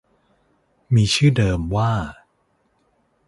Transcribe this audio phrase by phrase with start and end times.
[0.95, 1.93] มีชื่อเดิมว่า